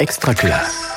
[0.00, 0.92] Extra classe.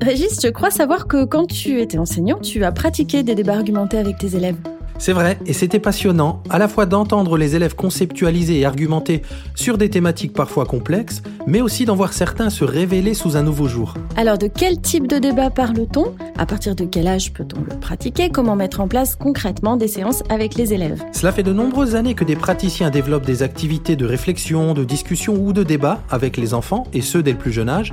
[0.00, 3.98] Régis, je crois savoir que quand tu étais enseignant, tu as pratiqué des débats argumentés
[3.98, 4.58] avec tes élèves.
[4.98, 9.22] C'est vrai, et c'était passionnant, à la fois d'entendre les élèves conceptualiser et argumenter
[9.54, 13.68] sur des thématiques parfois complexes, mais aussi d'en voir certains se révéler sous un nouveau
[13.68, 13.94] jour.
[14.16, 16.14] Alors de quel type de débat parle-t-on?
[16.38, 18.30] À partir de quel âge peut-on le pratiquer?
[18.30, 21.02] Comment mettre en place concrètement des séances avec les élèves?
[21.12, 25.34] Cela fait de nombreuses années que des praticiens développent des activités de réflexion, de discussion
[25.34, 27.92] ou de débat avec les enfants, et ceux dès le plus jeune âge,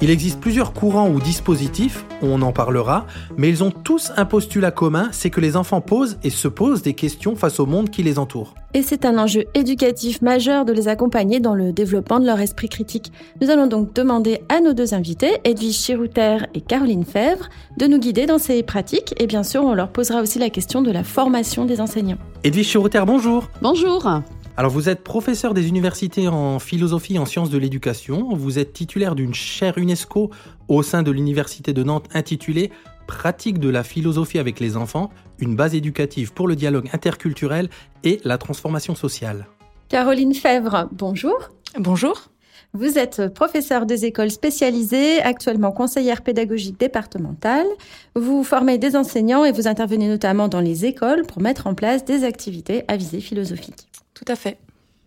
[0.00, 4.70] il existe plusieurs courants ou dispositifs, on en parlera, mais ils ont tous un postulat
[4.70, 8.02] commun, c'est que les enfants posent et se posent des questions face au monde qui
[8.02, 8.54] les entoure.
[8.74, 12.68] Et c'est un enjeu éducatif majeur de les accompagner dans le développement de leur esprit
[12.68, 13.12] critique.
[13.40, 17.48] Nous allons donc demander à nos deux invités, Edwige Chirouter et Caroline Fèvre,
[17.78, 20.82] de nous guider dans ces pratiques et bien sûr on leur posera aussi la question
[20.82, 22.18] de la formation des enseignants.
[22.42, 23.48] Edwige Chirouter, bonjour.
[23.62, 24.22] Bonjour.
[24.56, 28.28] Alors vous êtes professeur des universités en philosophie et en sciences de l'éducation.
[28.34, 30.30] Vous êtes titulaire d'une chaire UNESCO
[30.68, 32.70] au sein de l'université de Nantes intitulée
[33.08, 37.68] Pratique de la philosophie avec les enfants, une base éducative pour le dialogue interculturel
[38.02, 39.46] et la transformation sociale.
[39.88, 41.50] Caroline Fèvre, bonjour.
[41.78, 42.30] Bonjour.
[42.76, 47.68] Vous êtes professeur des écoles spécialisées, actuellement conseillère pédagogique départementale.
[48.16, 52.04] Vous formez des enseignants et vous intervenez notamment dans les écoles pour mettre en place
[52.04, 53.86] des activités à visée philosophique.
[54.12, 54.58] Tout à fait.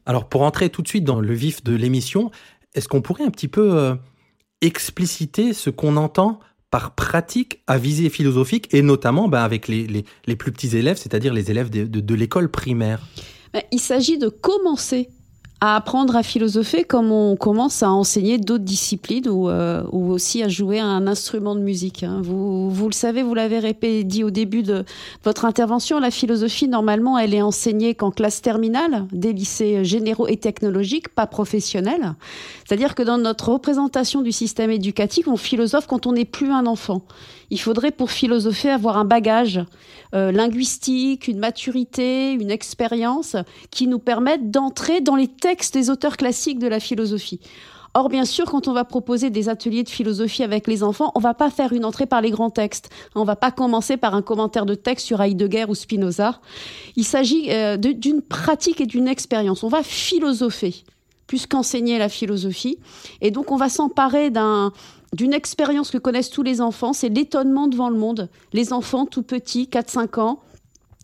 [0.05, 2.31] Alors pour entrer tout de suite dans le vif de l'émission,
[2.73, 3.95] est-ce qu'on pourrait un petit peu euh,
[4.61, 6.39] expliciter ce qu'on entend
[6.71, 11.33] par pratique à visée philosophique et notamment ben, avec les, les, plus petits élèves, c'est-à-dire
[11.33, 13.05] les élèves de, de l'école primaire?
[13.51, 15.09] Ben, Il s'agit de commencer
[15.59, 20.43] à apprendre à philosopher comme on commence à enseigner d'autres disciplines ou, euh, ou, aussi
[20.43, 22.03] à jouer un instrument de musique.
[22.03, 22.21] Hein.
[22.23, 24.85] Vous, vous le savez, vous l'avez dit au début de
[25.23, 30.37] votre intervention, la philosophie, normalement, elle est enseignée qu'en classe terminale, des lycées généraux et
[30.37, 32.13] technologiques, pas professionnels.
[32.65, 36.67] C'est-à-dire que dans notre représentation du système éducatif, on philosophe quand on n'est plus un
[36.67, 37.01] enfant.
[37.49, 39.61] Il faudrait pour philosopher avoir un bagage
[40.13, 43.35] euh, linguistique, une maturité, une expérience
[43.71, 47.39] qui nous permettent d'entrer dans les textes des auteurs classiques de la philosophie.
[47.93, 51.19] Or, bien sûr, quand on va proposer des ateliers de philosophie avec les enfants, on
[51.19, 52.89] va pas faire une entrée par les grands textes.
[53.15, 56.39] On va pas commencer par un commentaire de texte sur Heidegger ou Spinoza.
[56.95, 59.63] Il s'agit euh, d'une pratique et d'une expérience.
[59.63, 60.83] On va philosopher
[61.25, 62.79] plus qu'enseigner la philosophie.
[63.21, 64.71] Et donc, on va s'emparer d'un
[65.13, 68.29] d'une expérience que connaissent tous les enfants, c'est l'étonnement devant le monde.
[68.53, 70.39] Les enfants tout petits, 4-5 ans,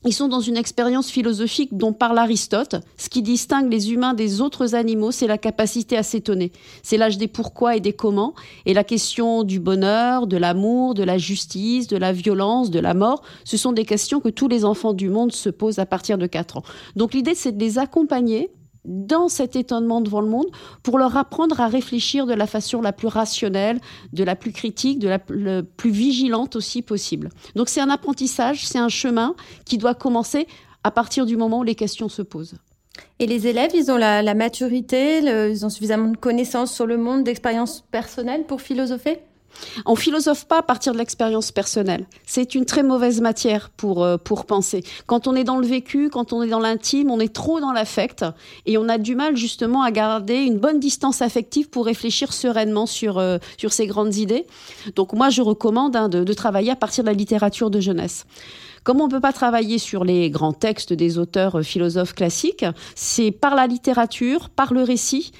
[0.05, 2.75] ils sont dans une expérience philosophique dont parle Aristote.
[2.97, 6.51] Ce qui distingue les humains des autres animaux, c'est la capacité à s'étonner.
[6.81, 8.33] C'est l'âge des pourquoi et des comment.
[8.65, 12.93] Et la question du bonheur, de l'amour, de la justice, de la violence, de la
[12.93, 16.17] mort, ce sont des questions que tous les enfants du monde se posent à partir
[16.17, 16.63] de 4 ans.
[16.97, 18.51] Donc l'idée, c'est de les accompagner
[18.85, 20.47] dans cet étonnement devant le monde
[20.81, 23.79] pour leur apprendre à réfléchir de la façon la plus rationnelle,
[24.11, 27.29] de la plus critique, de la plus vigilante aussi possible.
[27.55, 29.35] Donc c'est un apprentissage, c'est un chemin
[29.65, 30.47] qui doit commencer
[30.83, 32.55] à partir du moment où les questions se posent.
[33.19, 35.19] Et les élèves, ils ont la, maturité,
[35.49, 39.19] ils ont suffisamment de connaissances sur le monde, d'expérience personnelle pour philosopher?
[39.85, 42.05] On philosophe pas à partir de l'expérience personnelle.
[42.25, 44.83] C'est une très mauvaise matière pour, euh, pour penser.
[45.05, 47.71] Quand on est dans le vécu, quand on est dans l'intime, on est trop dans
[47.71, 48.25] l'affect
[48.65, 52.85] et on a du mal justement à garder une bonne distance affective pour réfléchir sereinement
[52.85, 54.45] sur, euh, sur ces grandes idées.
[54.95, 58.25] Donc moi, je recommande hein, de, de travailler à partir de la littérature de jeunesse.
[58.83, 62.65] Comme on ne peut pas travailler sur les grands textes des auteurs euh, philosophes classiques,
[62.95, 65.31] c'est par la littérature, par le récit,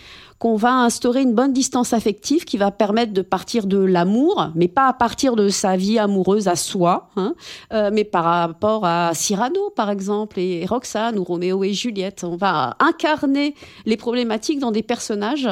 [0.44, 4.68] qu'on va instaurer une bonne distance affective qui va permettre de partir de l'amour, mais
[4.68, 7.34] pas à partir de sa vie amoureuse à soi, hein,
[7.72, 12.26] euh, mais par rapport à Cyrano, par exemple, et Roxane, ou Roméo et Juliette.
[12.26, 13.56] On va incarner
[13.86, 15.48] les problématiques dans des personnages,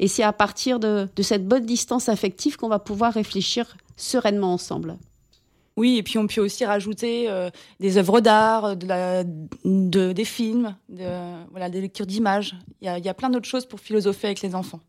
[0.00, 4.96] et c'est à partir de cette bonne distance affective qu'on va pouvoir réfléchir sereinement ensemble.
[5.76, 7.50] Oui, et puis on peut aussi rajouter euh,
[7.80, 10.74] des œuvres d'art, de, des films,
[11.50, 12.56] voilà, des lectures d'images.
[12.80, 14.80] Il y a, plein d'autres choses pour philosopher avec les enfants.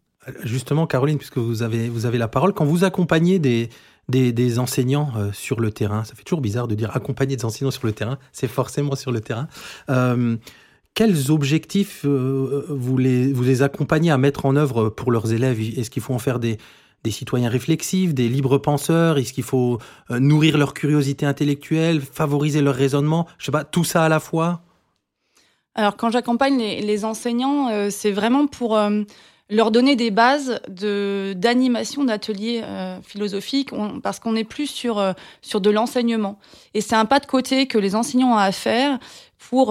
[0.44, 3.69] Justement, Caroline, puisque vous avez, vous avez la parole, quand vous accompagnez des,
[4.10, 7.72] des, enseignants euh, sur le terrain, ça fait toujours bizarre de dire accompagner des enseignants
[7.72, 9.48] sur le terrain, c'est forcément sur le terrain.
[9.89, 10.38] Euh,
[10.94, 15.60] quels objectifs euh, vous, les, vous les accompagnez à mettre en œuvre pour leurs élèves?
[15.60, 16.57] Est-ce qu'il faut en faire des,
[17.04, 19.80] des citoyens réflexifs, des libres penseurs Est-ce qu'il faut
[20.12, 24.20] euh, nourrir leur curiosité intellectuelle, favoriser leur raisonnement Je sais pas, tout ça à la
[24.20, 24.62] fois?
[25.76, 29.04] Alors, quand j'accompagne les, enseignants, euh, c'est vraiment pour euh,
[29.50, 32.64] leur donner des bases de d'animation d'ateliers
[33.04, 33.70] philosophiques,
[34.04, 36.38] parce qu'on n'est plus sur sur de l'enseignement.
[36.74, 39.00] Et c'est un pas de côté que les enseignants ont à faire
[39.38, 39.68] pour,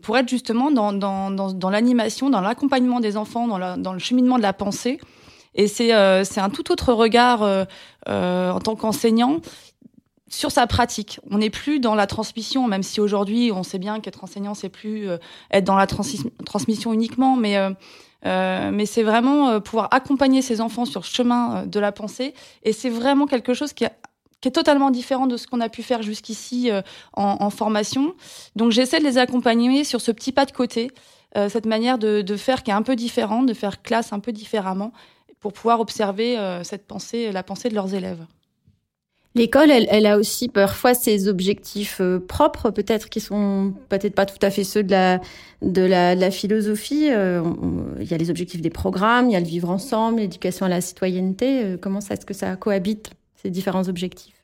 [0.00, 4.42] pour être justement dans, dans l'animation, dans l'accompagnement des enfants, dans, dans le cheminement de
[4.42, 4.98] la pensée.
[5.54, 5.90] Et c'est
[6.24, 7.42] c'est un tout autre regard
[8.06, 9.40] en tant qu'enseignant
[10.32, 11.20] sur sa pratique.
[11.30, 14.70] On n'est plus dans la transmission, même si aujourd'hui on sait bien qu'être enseignant c'est
[14.70, 15.18] plus euh,
[15.50, 17.70] être dans la transmission uniquement, mais euh,
[18.24, 22.34] euh, mais c'est vraiment pouvoir accompagner ses enfants sur le chemin de la pensée.
[22.62, 23.92] Et c'est vraiment quelque chose qui est,
[24.52, 26.68] totalement différent de ce qu'on a pu faire jusqu'ici
[27.12, 28.14] en, en, formation.
[28.56, 30.90] Donc j'essaie de les accompagner sur ce petit pas de côté,
[31.36, 34.32] cette manière de, de, faire qui est un peu différente, de faire classe un peu
[34.32, 34.92] différemment,
[35.42, 38.24] pour pouvoir observer cette pensée, la pensée de leurs élèves.
[39.34, 44.26] L'école, elle, elle, a aussi parfois ses objectifs euh, propres, peut-être qui sont peut-être pas
[44.26, 45.20] tout à fait ceux de la
[45.62, 47.08] de la, de la philosophie.
[47.10, 47.42] Euh,
[47.98, 50.68] il y a les objectifs des programmes, il y a le vivre ensemble, l'éducation à
[50.68, 51.64] la citoyenneté.
[51.64, 53.12] Euh, comment est-ce que ça cohabite
[53.42, 54.41] ces différents objectifs?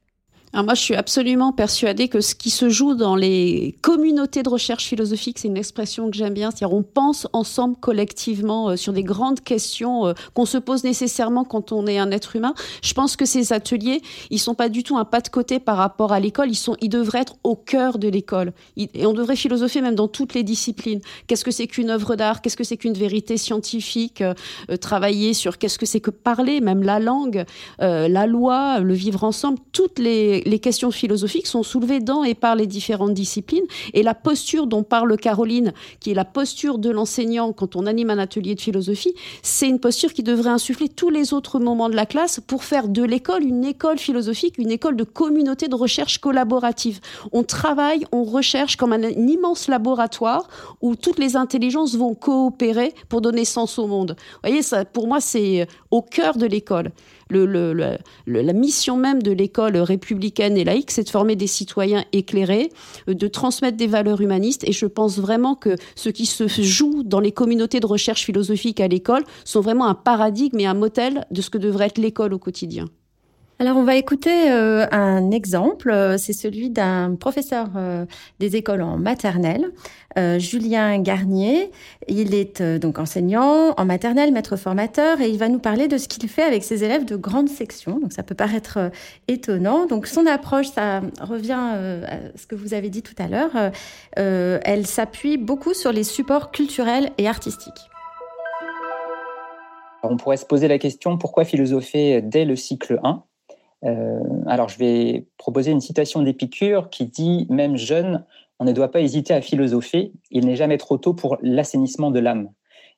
[0.54, 4.86] Moi, je suis absolument persuadée que ce qui se joue dans les communautés de recherche
[4.86, 9.02] philosophique, c'est une expression que j'aime bien, c'est-à-dire on pense ensemble collectivement euh, sur des
[9.02, 12.54] grandes questions euh, qu'on se pose nécessairement quand on est un être humain.
[12.82, 14.00] Je pense que ces ateliers,
[14.30, 16.88] ils sont pas du tout un pas de côté par rapport à l'école, ils ils
[16.88, 18.52] devraient être au cœur de l'école.
[18.76, 21.00] Et on devrait philosopher même dans toutes les disciplines.
[21.26, 22.40] Qu'est-ce que c'est qu'une œuvre d'art?
[22.40, 24.22] Qu'est-ce que c'est qu'une vérité scientifique?
[24.22, 24.34] Euh,
[24.80, 27.44] Travailler sur qu'est-ce que c'est que parler, même la langue,
[27.78, 32.56] la loi, le vivre ensemble, toutes les les, questions philosophiques sont soulevées dans et par
[32.56, 33.64] les différentes disciplines.
[33.94, 38.10] Et la posture dont parle Caroline, qui est la posture de l'enseignant quand on anime
[38.10, 41.96] un atelier de philosophie, c'est une posture qui devrait insuffler tous les autres moments de
[41.96, 46.18] la classe pour faire de l'école une école philosophique, une école de communauté de recherche
[46.18, 47.00] collaborative.
[47.32, 50.48] On travaille, on recherche comme un, immense laboratoire
[50.80, 54.16] où toutes les intelligences vont coopérer pour donner sens au monde.
[54.18, 56.92] Vous voyez, ça, pour moi, c'est au cœur de l'école
[57.30, 62.70] le, la mission même de l'école républicaine et laïque, c'est de former des citoyens éclairés,
[63.08, 64.64] euh, de transmettre des valeurs humanistes.
[64.66, 68.80] Et je pense vraiment que ce qui se joue dans les communautés de recherche philosophique
[68.80, 72.34] à l'école sont vraiment un paradigme et un modèle de ce que devrait être l'école
[72.34, 72.86] au quotidien.
[73.60, 78.06] Alors on va écouter euh, un exemple, euh, c'est celui d'un professeur euh,
[78.38, 79.72] des écoles en maternelle,
[80.38, 81.70] Julien Garnier.
[82.08, 86.08] Il est donc enseignant en maternelle, maître formateur, et il va nous parler de ce
[86.08, 88.00] qu'il fait avec ses élèves de grande section.
[88.00, 88.90] Donc ça peut paraître
[89.28, 89.86] étonnant.
[89.86, 93.70] Donc son approche, ça revient à ce que vous avez dit tout à l'heure.
[94.16, 97.88] elle s'appuie beaucoup sur les supports culturels et artistiques.
[100.02, 103.22] On pourrait se poser la question pourquoi philosopher dès le cycle 1
[103.84, 108.24] euh, alors, je vais proposer une citation d'Épicure qui dit Même jeune,
[108.58, 110.12] on ne doit pas hésiter à philosopher.
[110.30, 112.50] Il n'est jamais trop tôt pour l'assainissement de l'âme.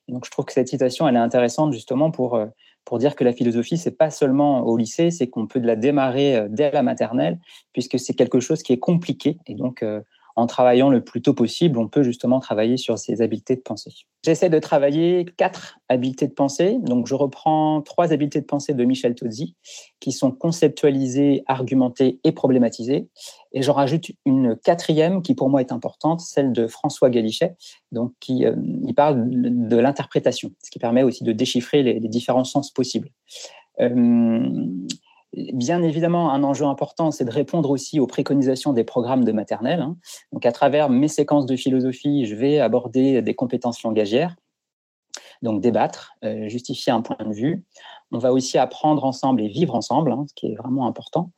[0.07, 2.47] Donc, je trouve que cette citation, elle est intéressante justement pour, euh,
[2.83, 6.35] pour dire que la philosophie, c'est pas seulement au lycée, c'est qu'on peut la démarrer
[6.35, 7.39] euh, dès la maternelle,
[7.73, 9.37] puisque c'est quelque chose qui est compliqué.
[9.45, 9.85] Et donc,
[10.41, 13.91] en travaillant le plus tôt possible, on peut justement travailler sur ces habiletés de pensée.
[14.23, 16.77] J'essaie de travailler quatre habiletés de pensée.
[16.81, 19.55] Donc, je reprends trois habiletés de pensée de Michel Tozzi
[19.99, 23.07] qui sont conceptualisées, argumentées et problématisées.
[23.53, 27.55] Et j'en rajoute une quatrième qui pour moi est importante, celle de François Galichet,
[27.91, 28.55] donc qui euh,
[28.85, 33.09] il parle de l'interprétation, ce qui permet aussi de déchiffrer les, différents sens possibles.
[33.79, 34.65] Euh,
[35.33, 39.79] Bien évidemment, un enjeu important, c'est de répondre aussi aux préconisations des programmes de maternelle.
[39.79, 39.95] Hein.
[40.33, 44.35] Donc, à travers mes séquences de philosophie, je vais aborder des compétences langagières,
[45.41, 47.63] donc débattre, euh, justifier un point de vue.
[48.11, 51.31] On va aussi apprendre ensemble et vivre ensemble, hein, ce qui est vraiment important.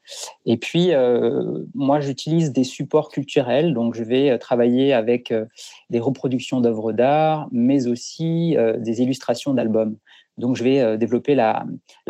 [0.45, 5.33] Et puis, euh, moi, j'utilise des supports culturels, donc je vais euh, travailler avec
[5.89, 9.97] des reproductions d'œuvres d'art, mais aussi des illustrations d'albums.
[10.37, 11.65] Donc, je vais euh, développer la,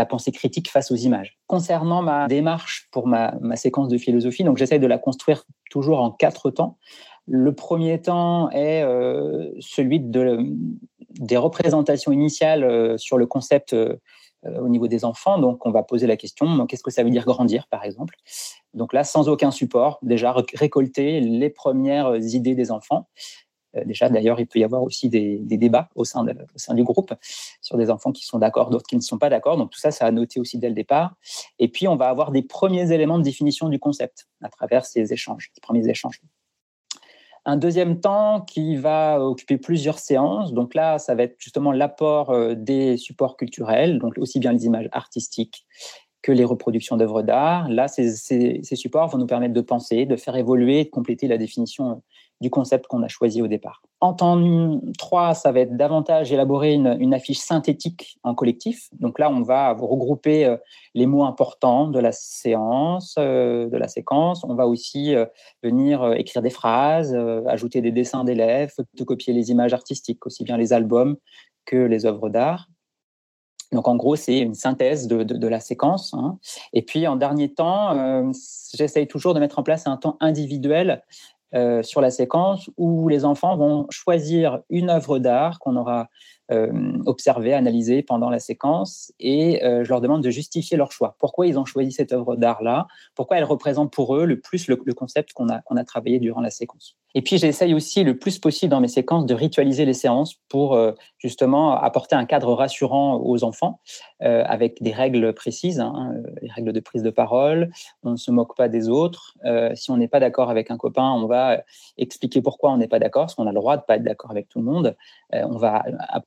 [0.10, 1.38] pensée critique face aux images.
[1.48, 6.12] Concernant ma démarche pour ma, séquence de philosophie, donc j'essaie de la construire toujours en
[6.12, 6.78] quatre temps.
[7.28, 10.40] Le premier temps est euh, celui de,
[11.20, 13.76] des représentations initiales euh, sur le concept
[14.46, 15.40] au niveau des enfants.
[15.40, 18.16] Donc, on va poser la question qu'est-ce que ça veut dire grandir, par exemple?
[18.74, 23.08] Donc là, sans aucun support, déjà récolter les premières idées des enfants.
[23.76, 27.14] Euh, déjà, d'ailleurs, il peut y avoir aussi des, débats au sein, du groupe
[27.62, 29.58] sur des enfants qui sont d'accord, d'autres qui ne sont pas d'accord.
[29.58, 31.16] Donc tout ça, ça a noté aussi dès le départ.
[31.60, 35.14] Et puis, on va avoir des premiers éléments de définition du concept à travers ces
[35.14, 36.22] échanges, ces premiers échanges.
[37.46, 40.54] Un deuxième temps qui va occuper plusieurs séances.
[40.54, 44.66] Donc là, ça va être justement l'apport euh, des supports culturels, donc aussi bien les
[44.66, 45.66] images artistiques
[46.22, 47.68] que les reproductions d'œuvres d'art.
[47.68, 51.38] Là, ces, ces, supports vont nous permettre de penser, de faire évoluer, de compléter la
[51.38, 52.02] définition
[52.44, 53.82] du concept qu'on a choisi au départ.
[54.02, 54.38] En temps
[54.98, 58.90] 3, ça va être davantage élaborer une, affiche synthétique en collectif.
[59.00, 60.58] Donc là, on va regrouper euh,
[60.94, 64.44] les mots importants de la séance, euh, de la séquence.
[64.44, 65.16] On va aussi
[65.64, 67.16] venir écrire des phrases,
[67.48, 71.16] ajouter des dessins d'élèves, photocopier les images artistiques, aussi bien les albums
[71.66, 72.68] que les œuvres d'art.
[73.74, 76.14] Donc en gros, c'est une synthèse de, la séquence.
[76.14, 76.38] Hein.
[76.72, 78.32] Et puis en dernier temps, euh,
[78.74, 80.98] j'essaye toujours de mettre en place un temps individuel euh,
[81.84, 86.08] sur la séquence où les enfants vont choisir une œuvre d'art qu'on aura
[86.52, 86.72] euh,
[87.06, 91.16] observée, analysée pendant la séquence et je leur demande de justifier leur choix.
[91.20, 92.88] Pourquoi ils ont choisi cette œuvre d'art-là?
[93.16, 96.96] Pourquoi elle représente pour eux le plus le, concept qu'on a, travaillé durant la séquence?
[97.16, 100.74] Et puis, j'essaye aussi le plus possible dans mes séquences de ritualiser les séances pour
[100.74, 103.80] euh, justement apporter un cadre rassurant aux enfants
[104.24, 107.72] euh, avec des règles précises, hein, euh, les règles de prise de parole.
[108.02, 109.36] On ne se moque pas des autres.
[109.76, 111.62] si on n'est pas d'accord avec un copain, on va
[111.98, 114.04] expliquer pourquoi on n'est pas d'accord, parce qu'on a le droit de ne pas être
[114.04, 114.96] d'accord avec tout le monde.
[115.32, 115.84] on va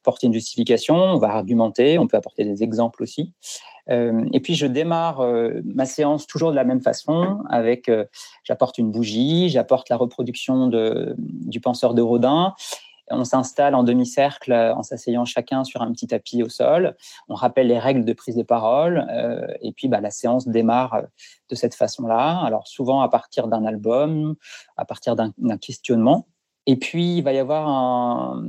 [0.06, 3.32] apporter une justification, on va argumenter, on peut apporter des exemples aussi.
[3.90, 8.04] Euh, et puis je démarre euh, ma séance toujours de la même façon, avec euh,
[8.44, 10.70] j'apporte une bougie, j'apporte la reproduction
[11.18, 12.54] du penseur de Rodin.
[13.10, 16.96] On s'installe en demi-cercle en s'asseyant chacun sur un petit tapis au sol.
[17.28, 19.06] On rappelle les règles de prise de parole.
[19.60, 21.02] et puis, bah, la séance démarre
[21.48, 22.40] de cette façon-là.
[22.44, 24.34] Alors, souvent à partir d'un album,
[24.76, 26.26] à partir d'un questionnement.
[26.66, 28.44] Et puis, il va y avoir un,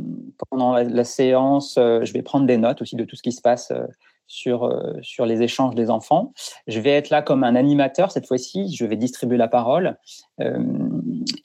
[0.50, 3.71] pendant la, séance, je vais prendre des notes aussi de tout ce qui se passe
[4.27, 6.33] sur, euh, sur les échanges des enfants.
[6.67, 9.97] Je vais être là comme un animateur cette fois-ci, je vais distribuer la parole.
[10.41, 10.59] Euh,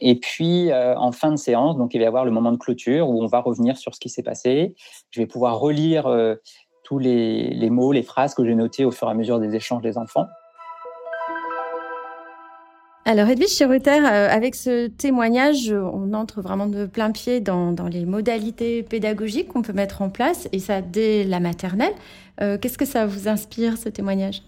[0.00, 2.58] et puis, euh, en fin de séance, donc il va y avoir le moment de
[2.58, 4.74] clôture où on va revenir sur ce qui s'est passé.
[5.10, 6.04] Je vais pouvoir relire
[6.82, 9.54] tous les, les, mots, les phrases que j'ai notées au fur et à mesure des
[9.54, 10.26] échanges des enfants.
[13.04, 18.04] Alors Edwige Chiruter, avec ce témoignage, on entre vraiment de plein pied dans, dans les
[18.04, 21.92] modalités pédagogiques qu'on peut mettre en place, et ça dès la maternelle.
[22.40, 24.42] Euh, qu'est-ce que ça vous inspire, ce témoignage?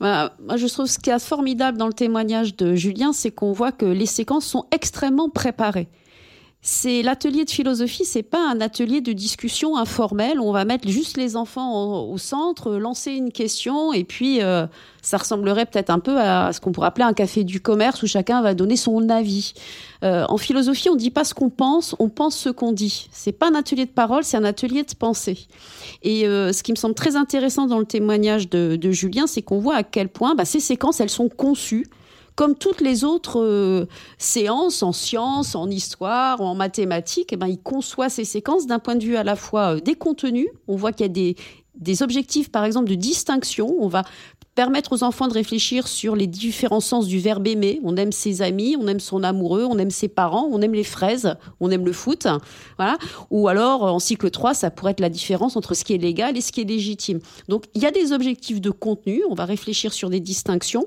[0.00, 3.52] Bah, moi, je trouve ce qui est formidable dans le témoignage de Julien, c'est qu'on
[3.52, 5.86] voit que les séquences sont extrêmement préparées
[6.68, 10.88] c'est l'atelier de philosophie, c'est pas un atelier de discussion informelle où on va mettre
[10.88, 14.66] juste les enfants au, centre, lancer une question et puis euh,
[15.00, 18.08] ça ressemblerait peut-être un peu à ce qu'on pourrait appeler un café du commerce où
[18.08, 19.52] chacun va donner son avis.
[20.02, 23.06] Euh, en philosophie, on dit pas ce qu'on pense, on pense ce qu'on dit.
[23.12, 25.46] C'est pas un atelier de parole, c'est un atelier de pensée.
[26.02, 29.60] Et euh, ce qui me semble très intéressant dans le témoignage de, Julien, c'est qu'on
[29.60, 31.86] voit à quel point bah, ces séquences, elles sont conçues
[32.36, 33.86] comme toutes les autres euh,
[34.18, 38.94] séances en sciences, en histoire, en mathématiques, eh ben, il conçoit ces séquences d'un point
[38.94, 40.48] de vue à la fois euh, des contenus.
[40.68, 41.34] On voit qu'il y a des,
[41.76, 43.74] des objectifs, par exemple, de distinction.
[43.80, 44.02] On va
[44.54, 47.80] permettre aux enfants de réfléchir sur les différents sens du verbe aimer.
[47.84, 50.84] On aime ses amis, on aime son amoureux, on aime ses parents, on aime les
[50.84, 52.26] fraises, on aime le foot.
[52.76, 52.98] Voilà.
[53.30, 56.36] Ou alors, en cycle 3, ça pourrait être la différence entre ce qui est légal
[56.36, 57.20] et ce qui est légitime.
[57.48, 59.22] Donc, il y a des objectifs de contenu.
[59.30, 60.86] On va réfléchir sur des distinctions.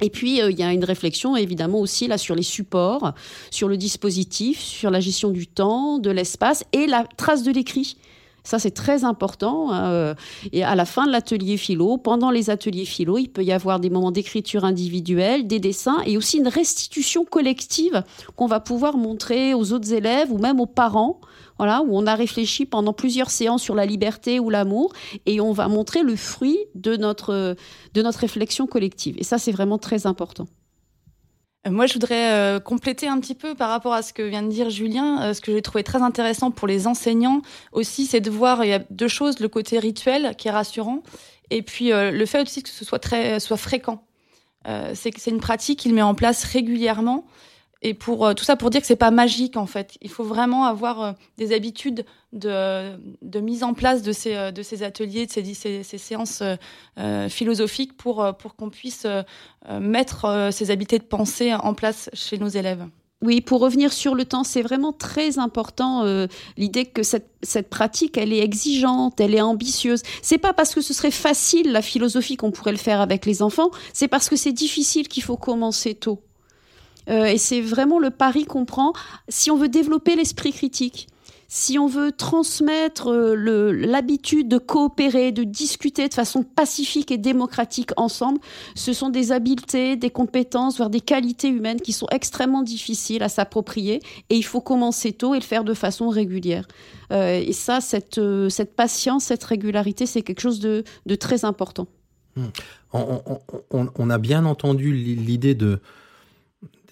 [0.00, 3.14] Et puis, euh, il y a une réflexion évidemment aussi là sur les supports,
[3.50, 7.96] sur le dispositif, sur la gestion du temps, de l'espace et la trace de l'écrit.
[8.46, 9.72] Ça, c'est très important.
[9.72, 10.14] Hein, euh,
[10.52, 13.80] et à la fin de l'atelier philo, pendant les ateliers philo, il peut y avoir
[13.80, 18.04] des moments d'écriture individuelle, des dessins et aussi une restitution collective
[18.36, 21.20] qu'on va pouvoir montrer aux autres élèves ou même aux parents.
[21.58, 24.92] Voilà, où on a réfléchi pendant plusieurs séances sur la liberté ou l'amour
[25.24, 27.56] et on va montrer le fruit de notre,
[27.94, 29.14] de notre réflexion collective.
[29.18, 30.46] Et ça, c'est vraiment très important.
[31.66, 34.42] Euh, moi, je voudrais euh, compléter un petit peu par rapport à ce que vient
[34.42, 35.22] de dire Julien.
[35.22, 37.42] Euh, ce que j'ai trouvé très intéressant pour les enseignants
[37.72, 41.02] aussi, c'est de voir, il y a deux choses, le côté rituel qui est rassurant,
[41.50, 44.02] et puis le fait aussi que ce soit très soit fréquent.
[44.94, 47.26] c'est une pratique qu'il met en place régulièrement
[47.84, 49.96] et pour euh, tout ça pour dire que c'est pas magique en fait.
[50.00, 52.96] Il faut vraiment avoir euh, des habitudes de,
[53.40, 54.50] mise en place de ces, euh,
[54.82, 56.42] ateliers, de ces, ces, ces séances
[57.28, 58.26] philosophiques pour,
[58.56, 59.06] qu'on puisse
[59.68, 62.86] mettre ces habiletés de pensée en place chez nos élèves.
[63.22, 66.04] Oui, pour revenir sur le temps, c'est vraiment très important
[66.56, 70.02] l'idée que cette, cette, pratique, elle est exigeante, elle est ambitieuse.
[70.22, 73.42] C'est pas parce que ce serait facile la philosophie qu'on pourrait le faire avec les
[73.42, 76.20] enfants, c'est parce que c'est difficile qu'il faut commencer tôt.
[77.08, 78.92] Euh, et c'est vraiment le pari qu'on prend
[79.28, 81.08] si on veut développer l'esprit critique.
[81.46, 87.90] Si on veut transmettre euh, l'habitude de coopérer, de discuter de façon pacifique et démocratique
[87.96, 88.40] ensemble,
[88.74, 93.28] ce sont des habiletés, des compétences, voire des qualités humaines qui sont extrêmement difficiles à
[93.28, 96.66] s'approprier et il faut commencer tôt et le faire de façon régulière.
[97.12, 98.20] Euh, et ça, cette,
[98.74, 100.82] patience, cette régularité, c'est quelque chose de,
[101.20, 101.86] très important.
[102.34, 102.46] Hmm.
[102.92, 105.78] On, a bien entendu l'idée de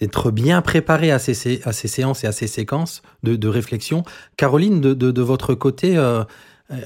[0.00, 4.02] d'être bien préparé à ces, séances et à ces séquences de, réflexion.
[4.36, 6.24] Caroline, de, votre côté, euh,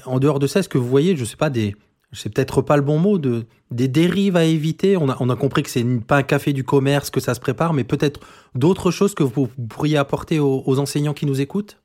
[0.05, 1.75] en dehors de ça, est-ce que vous voyez, je sais pas, des,
[2.13, 4.97] c'est peut-être pas le bon mot, de, des dérives à éviter?
[4.97, 7.83] On a, compris que c'est pas un café du commerce, que ça se prépare, mais
[7.83, 8.19] peut-être
[8.55, 11.77] d'autres choses que vous pourriez apporter aux, enseignants qui nous écoutent?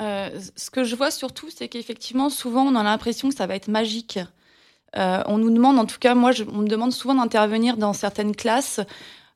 [0.00, 3.54] Euh, Ce que je vois surtout, c'est qu'effectivement, souvent, on a l'impression que ça va
[3.54, 4.18] être magique.
[4.96, 8.34] Euh, on nous demande, en tout cas, moi, on me demande souvent d'intervenir dans certaines
[8.34, 8.84] classes euh,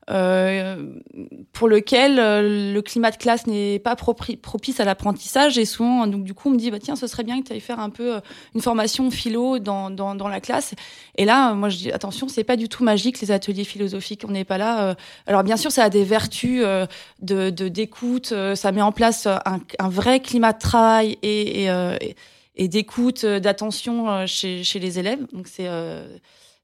[0.07, 6.23] pour lequel euh, le climat de classe n'est pas propice à l'apprentissage et souvent donc
[6.23, 7.89] du coup on me dit bah tiens ce serait bien que tu ailles faire un
[7.89, 8.19] peu euh,
[8.53, 10.75] une formation philo dans, dans, dans la classe.
[11.17, 14.31] Et là moi je dis attention c'est pas du tout magique les ateliers philosophiques on
[14.31, 14.95] n'est pas là
[15.25, 16.63] alors bien sûr ça a des vertus
[17.21, 22.15] de d'écoute ça met en place un, un, vrai climat de travail et, et,
[22.57, 25.25] et d'écoute d'attention chez, chez les élèves.
[25.33, 25.67] Donc c'est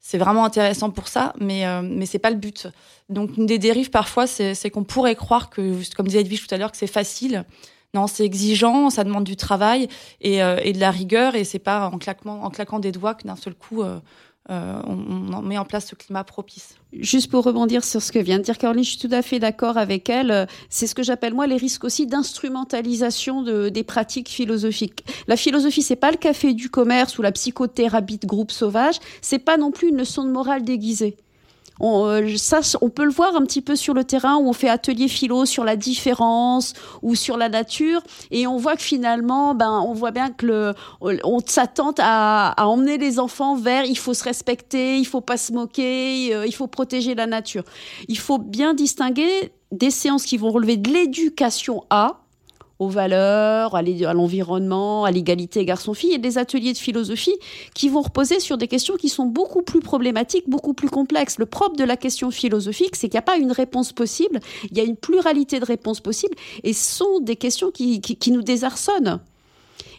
[0.02, 2.68] c'est vraiment intéressant pour ça, mais euh, mais c'est pas le but.
[3.10, 6.58] Donc une des dérives parfois, c'est qu'on pourrait croire que, comme disait Edwige tout à
[6.58, 7.46] l'heure, que c'est facile.
[7.94, 9.90] Non, c'est exigeant, ça demande du travail
[10.22, 13.16] et, euh, et de la rigueur, et c'est pas en claquant, en claquant des doigts
[13.16, 14.00] que d'un seul coup euh,
[14.50, 16.76] euh, on, met en place ce climat propice.
[16.94, 19.40] Juste pour rebondir sur ce que vient de dire Caroline, je suis tout à fait
[19.40, 20.48] d'accord avec elle.
[20.70, 25.06] C'est ce que j'appelle moi les risques aussi d'instrumentalisation de, des pratiques philosophiques.
[25.28, 28.96] La philosophie, c'est pas le café du commerce ou la psychothérapie de groupe sauvage.
[29.22, 31.18] C'est pas non plus une leçon de morale déguisée.
[31.82, 34.54] On, euh, ça, on peut le voir un petit peu sur le terrain où on
[34.54, 39.56] fait atelier philo sur la différence ou sur la nature, et on voit que finalement,
[39.56, 43.98] ben, on voit bien que le, on s'attend à, à, emmener les enfants vers il
[43.98, 47.64] faut se respecter, il faut pas se moquer, euh, il faut protéger la nature.
[48.08, 52.21] Il faut bien distinguer des séances qui vont relever de l'éducation à
[52.82, 57.36] aux valeurs, à l'environnement, à l'égalité garçon-fille, et des ateliers de philosophie
[57.76, 61.38] qui vont reposer sur des questions qui sont beaucoup plus problématiques, beaucoup plus complexes.
[61.38, 64.40] Le propre de la question philosophique, c'est qu'il n'y a pas une réponse possible,
[64.72, 68.42] il y a une pluralité de réponses possibles, et ce sont des questions qui nous
[68.42, 69.20] désarçonnent.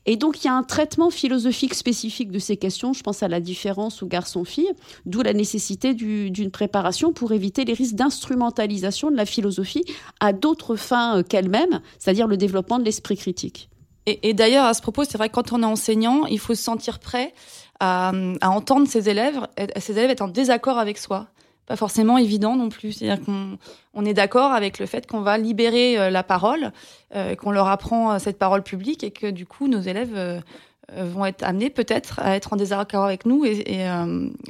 [0.07, 2.93] Et donc, il y a un traitement philosophique spécifique de ces questions.
[2.93, 4.71] Je pense à la différence ou garçon-fille,
[5.07, 9.85] d'où la nécessité d'une préparation pour éviter les risques d'instrumentalisation de la philosophie
[10.21, 13.69] à d'autres fins qu'elle-même, c'est-à-dire le développement de l'esprit critique.
[14.07, 16.63] Et, d'ailleurs, à ce propos, c'est vrai que quand on est enseignant, il faut se
[16.63, 17.33] sentir prêt
[17.79, 19.47] à, à entendre ses élèves,
[19.79, 21.29] ses élèves être en désaccord avec soi
[21.73, 22.93] pas forcément évident non plus.
[22.93, 23.57] C'est-à-dire qu'on
[23.95, 26.71] on est d'accord avec le fait qu'on va libérer euh, la parole,
[27.17, 30.43] euh, qu'on leur apprend euh, cette parole publique et que du coup nos élèves
[30.95, 33.87] vont être amenés peut-être à être en désaccord avec nous et,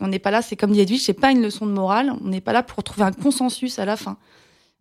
[0.01, 0.43] on n'est pas là.
[0.43, 2.13] C'est comme dit Edwige, c'est pas une leçon de morale.
[2.25, 4.17] On n'est pas là pour trouver un consensus à la fin.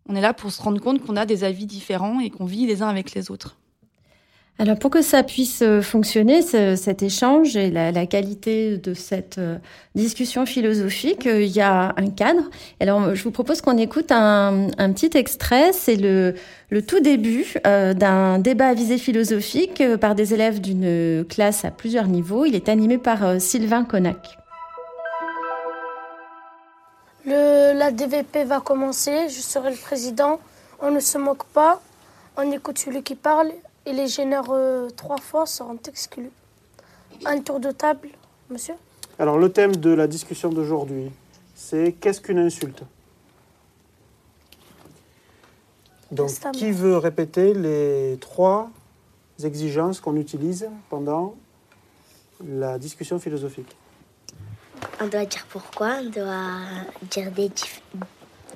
[0.08, 2.66] On est là pour se rendre compte qu'on a des avis différents et qu'on vit
[2.66, 3.56] les uns avec les autres.
[4.58, 9.58] Alors pour que ça puisse euh, fonctionner, cet échange et la, qualité de cette euh,
[9.94, 12.42] discussion philosophique, euh, il y a un cadre.
[12.78, 15.72] Alors je vous propose qu'on écoute un, petit extrait.
[15.72, 16.34] C'est le,
[16.86, 22.44] tout début d'un débat à visée philosophique par des élèves d'une classe à plusieurs niveaux.
[22.44, 24.38] Il est animé par Sylvain Connac.
[27.26, 30.40] Le, la DVP va commencer, je serai le président.
[30.80, 31.80] On ne se moque pas,
[32.36, 33.50] on écoute celui qui parle
[33.86, 36.30] et les gêneurs euh, trois fois seront exclus.
[37.24, 38.08] Un tour de table,
[38.50, 38.74] monsieur
[39.18, 41.10] Alors le thème de la discussion d'aujourd'hui,
[41.54, 42.82] c'est qu'est-ce qu'une insulte?
[46.10, 48.70] Donc qui veut répéter les trois
[49.42, 51.34] exigences qu'on utilise pendant
[52.44, 53.76] la discussion philosophique?
[55.00, 56.60] On doit dire pourquoi, on doit
[57.10, 57.50] dire des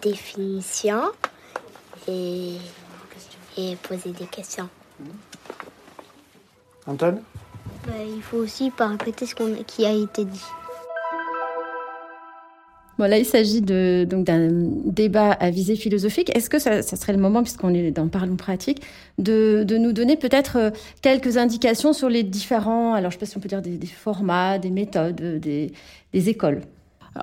[0.02, 1.10] définitions
[2.08, 2.56] et,
[3.56, 4.68] et poser des questions.
[6.86, 7.20] Antoine
[7.86, 10.44] bah, Il faut aussi pas répéter ce qui a été dit.
[12.98, 16.34] Bon, là, il s'agit de, donc d'un débat à visée philosophique.
[16.34, 18.82] Est-ce que ça, serait le moment, puisqu'on est dans Parlons pratique,
[19.18, 20.70] de, de nous donner peut-être euh,
[21.02, 23.76] quelques indications sur les différents, alors je ne sais pas si on peut dire des,
[23.76, 25.72] des formats, des méthodes, des,
[26.14, 26.62] des écoles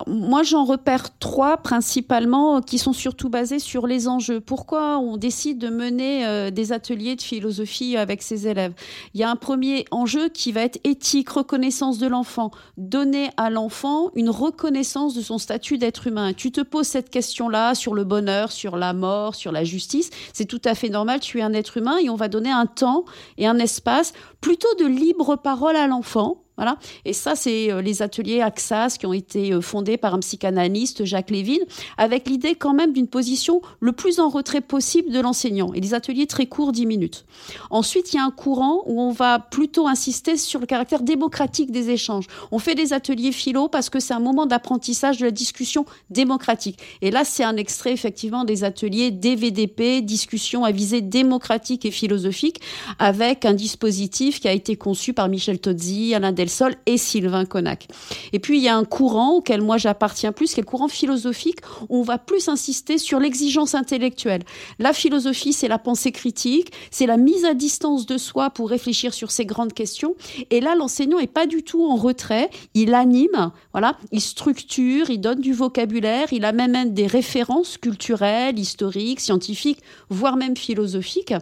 [0.07, 4.39] moi, j'en repère trois principalement qui sont surtout basés sur les enjeux.
[4.39, 8.73] Pourquoi on décide de mener euh, des ateliers de philosophie avec ses élèves?
[9.13, 12.51] Il y a un premier enjeu qui va être éthique, reconnaissance de l'enfant.
[12.77, 16.33] Donner à l'enfant une reconnaissance de son statut d'être humain.
[16.33, 20.09] Tu te poses cette question-là sur le bonheur, sur la mort, sur la justice.
[20.33, 21.19] C'est tout à fait normal.
[21.19, 23.05] Tu es un être humain et on va donner un temps
[23.37, 26.77] et un espace plutôt de libre parole à l'enfant Voilà.
[27.03, 31.03] Et ça, c'est euh, les ateliers Axas qui ont été euh, fondés par un psychanalyste,
[31.03, 31.57] Jacques Lévin,
[31.97, 35.73] avec l'idée quand même d'une position le plus en retrait possible de l'enseignant.
[35.73, 37.25] Et des ateliers très courts, 10 minutes.
[37.71, 41.71] Ensuite, il y a un courant où on va plutôt insister sur le caractère démocratique
[41.71, 42.27] des échanges.
[42.51, 46.77] On fait des ateliers philo parce que c'est un moment d'apprentissage de la discussion démocratique.
[47.01, 52.61] Et là, c'est un extrait effectivement des ateliers DVDP, discussion à visée démocratique et philosophique,
[52.99, 57.87] avec un dispositif qui a été conçu par Michel Tozzi, Alain Sol et Sylvain Connac.
[58.31, 60.87] Et puis il y a un courant auquel moi j'appartiens plus, qui est le courant
[60.87, 64.43] philosophique, où on va plus insister sur l'exigence intellectuelle.
[64.79, 69.13] La philosophie, c'est la pensée critique, c'est la mise à distance de soi pour réfléchir
[69.13, 70.15] sur ces grandes questions.
[70.49, 75.19] Et là, l'enseignant est pas du tout en retrait, il anime, voilà, il structure, il
[75.19, 79.79] donne du vocabulaire, il a même des références culturelles, historiques, scientifiques,
[80.09, 81.33] voire même philosophiques.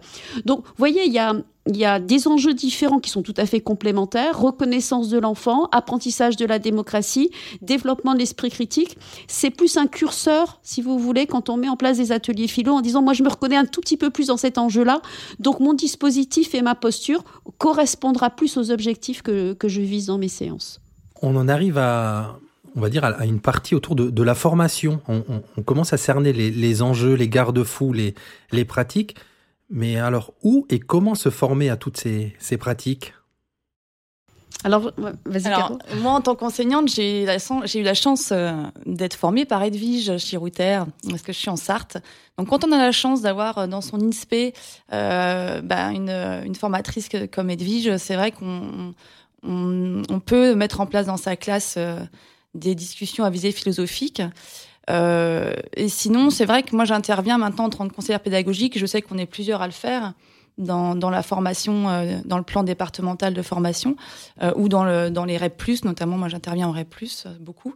[0.45, 1.33] Donc, vous voyez, il y a
[1.67, 4.39] il y a des enjeux différents qui sont tout à fait complémentaires.
[4.39, 7.29] Reconnaissance de l'enfant, apprentissage de la démocratie,
[7.61, 8.97] développement de l'esprit critique.
[9.27, 12.73] C'est plus un curseur, si vous voulez, quand on met en place des ateliers philo
[12.73, 15.01] en disant, moi, je me reconnais un tout petit peu plus dans cet enjeu-là.
[15.39, 17.23] Donc, mon dispositif et ma posture
[17.59, 20.81] correspondra plus aux objectifs que, je vise dans mes séances.
[21.21, 22.39] On en arrive à,
[22.75, 24.99] on va dire, à une partie autour de, la formation.
[25.07, 28.15] On, commence à cerner les, enjeux, les garde-fous, les,
[28.51, 29.15] les pratiques.
[29.71, 33.13] Mais alors, où et comment se former à toutes ces, pratiques?
[34.65, 34.91] Alors,
[35.25, 35.49] vas-y,
[36.01, 38.51] Moi, en tant qu'enseignante, j'ai eu la chance euh,
[38.85, 41.97] d'être formée par Edwige Chirouter, parce que je suis en Sarthe.
[42.37, 44.53] Donc, quand on a la chance d'avoir euh, dans son INSPE
[44.91, 48.93] euh, bah, une, formatrice comme Edwige, c'est vrai qu'on
[49.41, 51.79] on, peut mettre en place dans sa classe
[52.53, 54.21] des discussions à visée philosophique.
[54.89, 58.77] Euh, et sinon, c'est vrai que moi, j'interviens maintenant en tant que conseillère pédagogique.
[58.77, 60.13] Je sais qu'on est plusieurs à le faire
[60.57, 63.95] dans, dans la formation, euh, dans le plan départemental de formation
[64.41, 66.17] euh, ou dans, le, dans les REP+, notamment.
[66.17, 66.95] Moi, j'interviens en REP+,
[67.39, 67.75] beaucoup.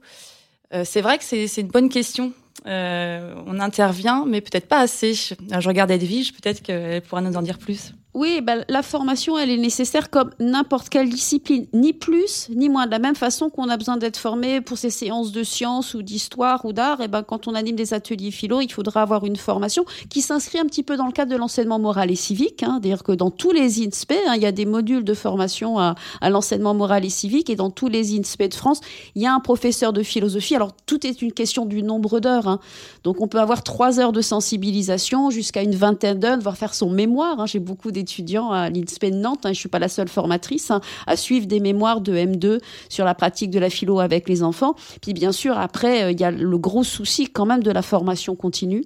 [0.83, 2.33] c'est vrai que c'est une bonne question.
[2.65, 5.13] on intervient, mais peut-être pas assez.
[5.13, 7.93] Je regarde Edwige, peut-être qu'elle pourra nous en dire plus.
[8.15, 12.85] Oui, ben, la formation, elle est nécessaire comme n'importe quelle discipline, ni plus ni moins.
[12.85, 16.01] De la même façon qu'on a besoin d'être formé pour ces séances de sciences ou
[16.01, 19.35] d'histoire ou d'art, et ben, quand on anime des ateliers philo, il faudra avoir une
[19.35, 22.63] formation qui s'inscrit un petit peu dans le cadre de l'enseignement moral et civique.
[22.63, 25.77] Hein, C'est-à-dire que dans tous les INSPE, hein, il y a des modules de formation
[25.77, 25.95] à,
[26.29, 28.79] l'enseignement moral et civique, et dans tous les INSPE de France,
[29.15, 30.55] il y a un professeur de philosophie.
[30.55, 32.47] Alors, tout est une question du nombre d'heures.
[32.47, 32.59] Hein.
[33.03, 36.89] Donc, on peut avoir trois heures de sensibilisation jusqu'à une vingtaine d'heures, devoir faire son
[36.89, 37.41] mémoire.
[37.41, 37.45] Hein.
[37.45, 40.79] J'ai beaucoup étudiants à l'INSPE de Nantes, hein, je suis pas la seule formatrice, hein,
[41.07, 44.75] à suivre des mémoires de M2 sur la pratique de la philo avec les enfants.
[45.01, 47.81] Puis bien sûr, après, euh, il y a le gros souci quand même de la
[47.81, 48.83] formation continue.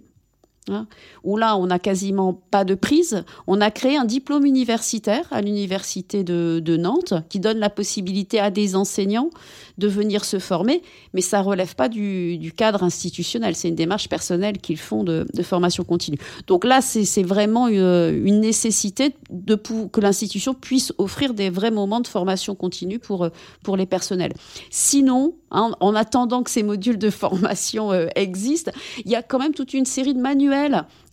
[0.69, 0.88] Hein,
[1.23, 3.23] où là, on n'a quasiment pas de prise.
[3.47, 8.51] On a créé un diplôme universitaire à l'université de, Nantes qui donne la possibilité à
[8.51, 9.32] des enseignants
[9.77, 10.82] de venir se former,
[11.13, 13.55] mais ça relève pas du, cadre institutionnel.
[13.55, 16.19] C'est une démarche personnelle qu'ils font de, formation continue.
[16.47, 19.15] Donc là, c'est vraiment une, nécessité
[19.47, 23.27] que l'institution puisse offrir des vrais moments de formation continue pour,
[23.63, 24.34] pour les personnels.
[24.69, 28.71] Sinon, hein, en attendant que ces modules de formation euh, existent,
[29.05, 30.59] il y a quand même toute une série de manuels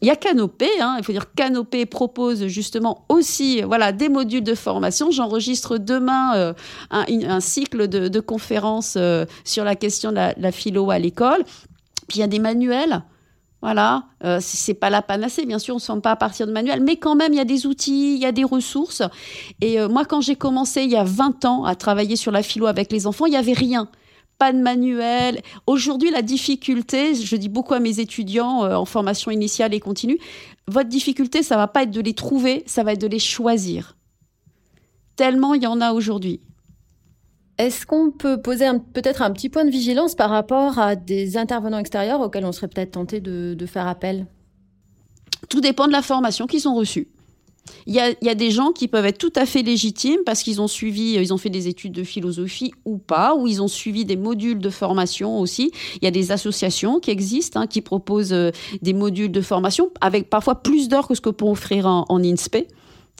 [0.02, 4.44] il y a Canopé, hein, il faut dire Canopé propose justement aussi voilà des modules
[4.44, 5.10] de formation.
[5.10, 6.52] J'enregistre demain euh,
[6.90, 11.44] un, cycle de, conférences euh, sur la question de la, philo à l'école.
[12.08, 13.02] Puis il y a des manuels.
[13.62, 16.46] Voilà, euh, c'est pas la panacée, bien sûr, on ne se forme pas à partir
[16.46, 19.02] de manuels, mais quand même, il y a des outils, il y a des ressources.
[19.62, 22.66] Et moi, quand j'ai commencé il y a 20 ans à travailler sur la philo
[22.66, 23.88] avec les enfants, il n'y avait rien
[24.38, 25.40] pas de manuel.
[25.66, 30.18] Aujourd'hui, la difficulté, je dis beaucoup à mes étudiants euh, en formation initiale et continue,
[30.68, 33.96] votre difficulté, ça va pas être de les trouver, ça va être de les choisir.
[35.16, 36.40] Tellement il y en a aujourd'hui.
[37.58, 41.78] Est-ce qu'on peut poser peut-être un petit point de vigilance par rapport à des intervenants
[41.78, 44.26] extérieurs auxquels on serait peut-être tenté de faire appel?
[45.48, 47.08] Tout dépend de la formation qu'ils ont reçue.
[47.86, 50.66] Il y, a, des gens qui peuvent être tout à fait légitimes parce qu'ils ont
[50.66, 54.04] suivi, euh, ils ont fait des études de philosophie ou pas, ou ils ont suivi
[54.04, 55.70] des modules de formation aussi.
[55.96, 58.50] Il y a des associations qui existent, hein, qui proposent euh,
[58.82, 62.22] des modules de formation avec parfois plus d'heures que ce que peut offrir en, en
[62.22, 62.66] INSPE.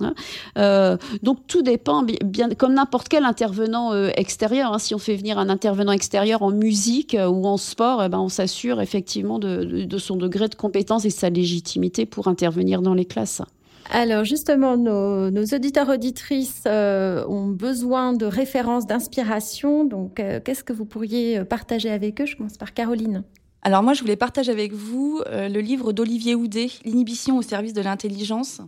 [0.00, 0.14] Hein.
[0.59, 4.72] Euh, donc tout dépend, bien, comme n'importe quel intervenant extérieur.
[4.72, 4.78] Hein.
[4.78, 8.28] si on fait venir un intervenant extérieur en musique ou en sport, eh ben, on
[8.28, 13.06] s'assure effectivement de, son degré de compétence et de sa légitimité pour intervenir dans les
[13.06, 13.42] classes.
[13.90, 19.85] Alors justement, nos, auditeurs auditrices euh, ont besoin de références, d'inspiration.
[19.85, 22.27] Donc, euh, qu'est-ce que vous pourriez euh, partager avec eux?
[22.27, 23.22] Je commence par Caroline.
[23.62, 27.81] Alors moi, je voulais partager avec vous le livre d'Olivier Houdet, L'inhibition au service de
[27.81, 28.61] l'intelligence.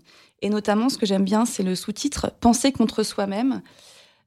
[0.42, 3.62] Et notamment, ce que j'aime bien, c'est le sous-titre Penser contre soi-même.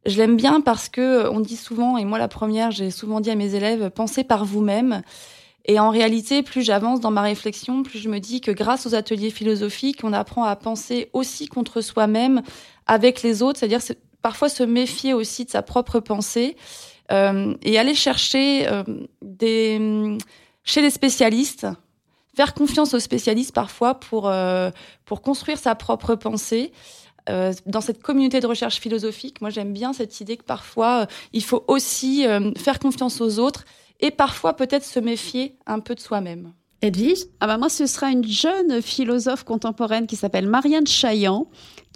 [0.06, 3.30] Je l'aime bien parce que on dit souvent, et moi la première, j'ai souvent dit
[3.30, 5.04] à mes élèves, pensez par vous-même.
[5.66, 8.96] Et en réalité, plus j'avance dans ma réflexion, plus je me dis que grâce aux
[8.96, 12.42] ateliers philosophiques, on apprend à penser aussi contre soi-même,
[12.88, 13.82] avec les autres, c'est-à-dire
[14.22, 16.56] parfois se méfier aussi de sa propre pensée
[17.12, 18.84] euh, et aller chercher euh,
[19.22, 20.18] des,
[20.64, 21.68] chez les spécialistes,
[22.36, 24.72] faire confiance aux spécialistes parfois pour, euh,
[25.06, 26.72] pour construire sa propre pensée.
[27.30, 31.44] Euh, dans cette communauté de recherche philosophique, moi j'aime bien cette idée que parfois il
[31.44, 32.26] faut aussi
[32.58, 33.64] faire confiance aux autres
[34.02, 36.54] et parfois peut-être se méfier un peu de soi-même.
[36.84, 37.26] Edwige?
[37.40, 41.48] Ah bah moi ce sera une jeune philosophe contemporaine qui s'appelle Marianne Chaillan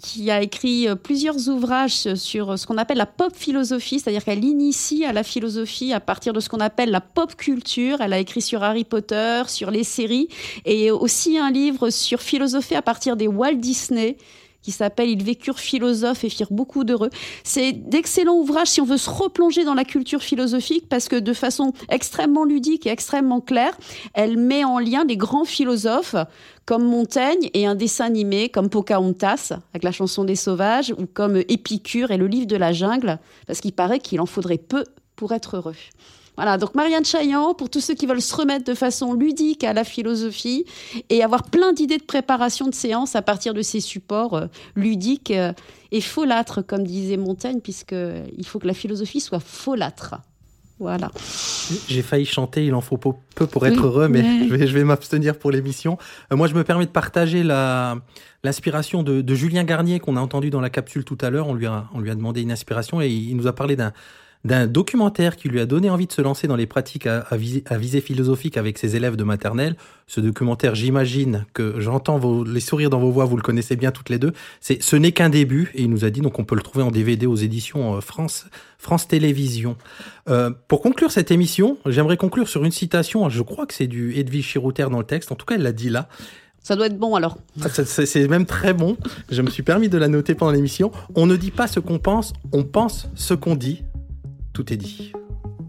[0.02, 5.04] qui a écrit plusieurs ouvrages sur ce qu'on appelle la pop philosophie, c'est-à-dire qu'elle initie
[5.04, 8.00] à la philosophie à partir de ce qu'on appelle la pop culture.
[8.00, 10.28] Elle a écrit sur Harry Potter, sur les séries,
[10.64, 14.16] et aussi un livre sur philosopher à partir des Walt Disney
[14.66, 17.10] qui s'appelle Ils vécurent philosophes et firent beaucoup d'heureux.
[17.44, 21.32] C'est d'excellents ouvrages si on veut se replonger dans la culture philosophique parce que de
[21.32, 23.78] façon extrêmement ludique et extrêmement claire,
[24.12, 26.16] elle met en lien des grands philosophes
[26.64, 31.36] comme Montaigne et un dessin animé comme Pocahontas avec la chanson des sauvages ou comme
[31.36, 34.82] Épicure et le livre de la jungle parce qu'il paraît qu'il en faudrait peu
[35.14, 35.76] pour être heureux.
[36.36, 39.72] Voilà, donc Marianne Chaillan, pour tous ceux qui veulent se remettre de façon ludique à
[39.72, 40.66] la philosophie
[41.08, 45.30] et avoir plein d'idées de préparation de séance à partir de ces supports euh, ludiques
[45.30, 45.52] euh,
[45.92, 50.16] et folâtres, comme disait Montaigne, puisqu'il faut que la philosophie soit folâtre.
[50.78, 51.10] Voilà.
[51.88, 55.50] J'ai failli chanter, il en faut peu pour être heureux, mais, je vais, m'abstenir pour
[55.50, 55.96] l'émission.
[56.32, 60.50] Euh, moi, je me permets de partager l'inspiration de, de Julien Garnier qu'on a entendu
[60.50, 61.48] dans la capsule tout à l'heure.
[61.48, 63.94] On lui a, on lui a demandé une inspiration et il nous a parlé d'un,
[64.46, 67.36] d'un documentaire qui lui a donné envie de se lancer dans les pratiques à, à,
[67.36, 69.76] visée, philosophique avec ses élèves de maternelle.
[70.06, 74.08] Ce documentaire, j'imagine que j'entends les sourires dans vos voix, vous le connaissez bien toutes
[74.08, 74.32] les deux.
[74.60, 76.84] C'est Ce n'est qu'un début et il nous a dit donc on peut le trouver
[76.84, 78.46] en DVD aux éditions euh, France
[78.78, 79.76] France Télévisions.
[80.28, 83.28] Euh, pour conclure cette émission, j'aimerais conclure sur une citation.
[83.28, 85.32] Je crois que c'est du Edwige Chirouter dans le texte.
[85.32, 86.08] En tout cas, elle l'a dit là.
[86.62, 87.38] Ça doit être bon alors.
[87.62, 88.96] Ah, c'est même très bon.
[89.30, 90.90] Je me suis permis de la noter pendant l'émission.
[91.14, 93.84] On ne dit pas ce qu'on pense, on pense ce qu'on dit
[94.56, 95.12] tout est dit.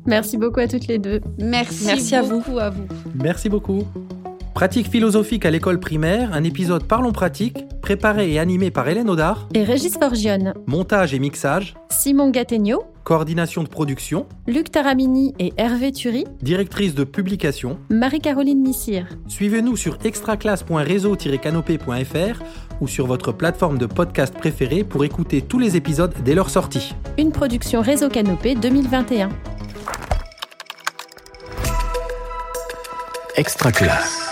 [0.06, 1.20] Merci beaucoup à toutes les deux.
[1.38, 2.58] Merci, Merci à vous.
[2.58, 2.88] à vous.
[3.16, 3.84] Merci beaucoup.
[4.54, 9.50] Pratique philosophique à l'école primaire, un épisode Parlons pratique, préparé et animé par Hélène Audard
[9.54, 10.54] et Régis Forgione.
[10.68, 12.84] Montage et mixage Simon Gattegno.
[13.08, 16.26] Coordination de production Luc Taramini et Hervé Thury.
[16.42, 19.08] Directrice de publication Marie-Caroline Missire.
[19.30, 22.44] Suivez-nous sur extraclasse.réseau-canopé.fr
[22.82, 26.94] ou sur votre plateforme de podcast préférée pour écouter tous les épisodes dès leur sortie.
[27.18, 29.30] Une production Réseau Canopé 2021.
[33.38, 34.27] Extra classe.